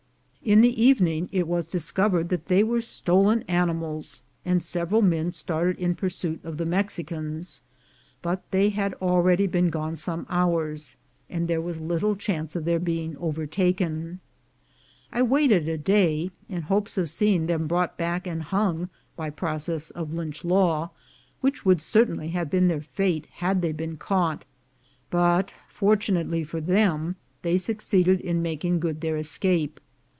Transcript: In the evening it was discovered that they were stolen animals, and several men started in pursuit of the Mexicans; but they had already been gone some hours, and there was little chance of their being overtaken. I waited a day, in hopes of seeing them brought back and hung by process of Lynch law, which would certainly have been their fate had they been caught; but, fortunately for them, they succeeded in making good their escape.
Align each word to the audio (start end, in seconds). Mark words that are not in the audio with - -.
In 0.43 0.61
the 0.61 0.83
evening 0.83 1.29
it 1.31 1.47
was 1.47 1.69
discovered 1.69 2.29
that 2.29 2.47
they 2.47 2.63
were 2.63 2.81
stolen 2.81 3.43
animals, 3.43 4.23
and 4.43 4.61
several 4.61 5.03
men 5.03 5.31
started 5.31 5.77
in 5.77 5.93
pursuit 5.93 6.41
of 6.43 6.57
the 6.57 6.65
Mexicans; 6.65 7.61
but 8.23 8.41
they 8.49 8.69
had 8.69 8.95
already 8.95 9.45
been 9.45 9.69
gone 9.69 9.95
some 9.95 10.25
hours, 10.31 10.97
and 11.29 11.47
there 11.47 11.61
was 11.61 11.79
little 11.79 12.15
chance 12.15 12.55
of 12.55 12.65
their 12.65 12.79
being 12.79 13.15
overtaken. 13.17 14.19
I 15.11 15.21
waited 15.21 15.69
a 15.69 15.77
day, 15.77 16.31
in 16.49 16.63
hopes 16.63 16.97
of 16.97 17.07
seeing 17.11 17.45
them 17.45 17.67
brought 17.67 17.95
back 17.95 18.25
and 18.25 18.41
hung 18.41 18.89
by 19.15 19.29
process 19.29 19.91
of 19.91 20.11
Lynch 20.11 20.43
law, 20.43 20.89
which 21.41 21.65
would 21.65 21.83
certainly 21.83 22.29
have 22.29 22.49
been 22.49 22.67
their 22.67 22.81
fate 22.81 23.27
had 23.29 23.61
they 23.61 23.71
been 23.73 23.95
caught; 23.95 24.45
but, 25.11 25.53
fortunately 25.69 26.43
for 26.43 26.59
them, 26.59 27.15
they 27.43 27.59
succeeded 27.59 28.19
in 28.19 28.41
making 28.41 28.79
good 28.79 29.01
their 29.01 29.17
escape. 29.17 29.79